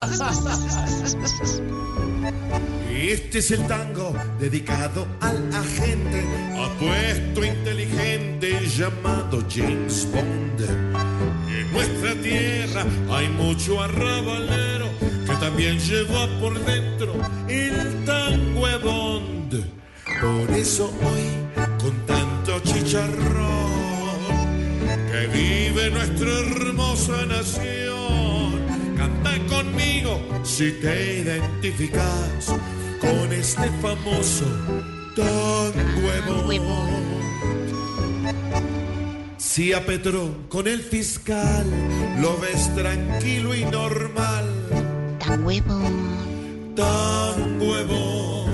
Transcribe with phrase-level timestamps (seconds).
[2.88, 6.24] Este es el tango dedicado al agente
[6.56, 10.60] apuesto inteligente llamado James Bond.
[11.48, 17.14] En nuestra tierra hay mucho arrabalero que también lleva por dentro
[17.48, 19.64] el tango de.
[20.20, 21.28] Por eso hoy,
[21.80, 24.20] con tanto chicharrón,
[25.10, 28.27] que vive nuestra hermosa nación,
[29.58, 32.46] conmigo si te identificas
[33.00, 34.46] con este famoso
[35.16, 37.08] de Bond.
[39.36, 41.66] Si a Petro con el fiscal
[42.20, 44.46] lo ves tranquilo y normal,
[45.18, 45.80] Tan huevo.
[46.76, 48.46] tan huevo.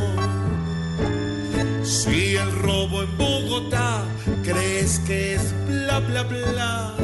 [1.83, 4.03] Si el robo en Bogotá
[4.43, 6.95] crees que es bla bla bla,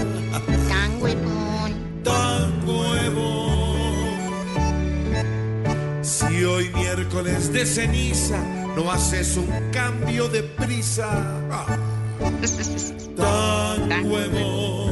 [6.45, 8.39] Hoy miércoles de ceniza
[8.75, 11.09] no haces un cambio de prisa,
[11.51, 11.77] ah,
[13.17, 14.91] tan huevo.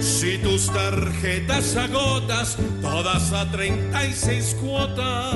[0.00, 5.34] Si tus tarjetas agotas, todas a 36 cuotas,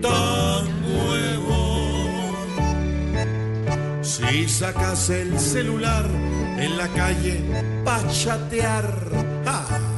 [0.00, 2.32] tan huevo.
[4.02, 6.06] Si sacas el celular
[6.58, 7.40] en la calle
[7.84, 8.98] pa' chatear,
[9.44, 9.91] ¡ja!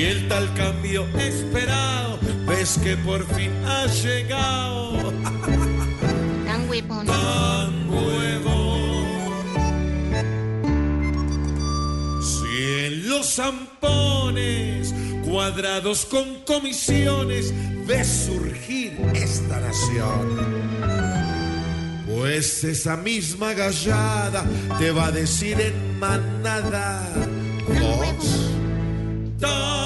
[0.00, 5.12] Y el tal cambio esperado, ves que por fin ha llegado.
[6.46, 7.06] Tan huevón.
[7.06, 8.78] tan huevo.
[12.22, 17.52] Si en los zampones, cuadrados con comisiones,
[17.86, 20.30] ves surgir esta nación.
[22.06, 24.46] Pues esa misma gallada
[24.78, 27.06] te va a decir en manada,
[27.68, 28.50] vos,
[29.38, 29.79] tan